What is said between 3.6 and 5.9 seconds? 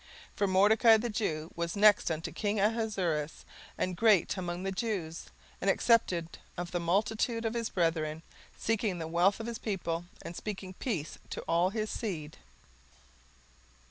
and great among the Jews, and